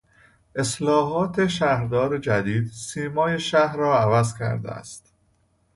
[0.55, 5.13] اصلاحات شهردار جدید سیمای شهر را عوض کرده است.